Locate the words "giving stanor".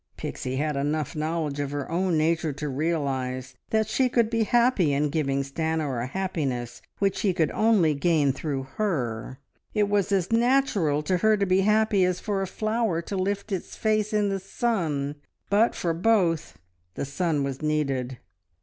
5.11-6.01